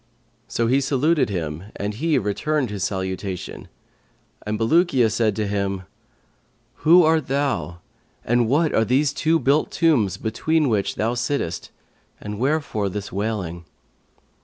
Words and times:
So 0.47 0.65
he 0.65 0.81
saluted 0.81 1.29
him 1.29 1.65
and 1.75 1.93
he 1.93 2.17
returned 2.17 2.71
his 2.71 2.83
salutation, 2.83 3.67
and 4.47 4.57
Bulukiya 4.57 5.11
said 5.11 5.35
to 5.35 5.45
him, 5.45 5.83
'Who 6.77 7.03
art 7.03 7.27
thou 7.27 7.81
and 8.25 8.47
what 8.49 8.73
are 8.73 8.83
these 8.83 9.13
two 9.13 9.37
built 9.37 9.69
tombs 9.69 10.17
between 10.17 10.69
which 10.69 10.95
thou 10.95 11.13
sittest, 11.13 11.69
and 12.19 12.39
wherefore 12.39 12.89
this 12.89 13.11
wailing?' 13.11 13.63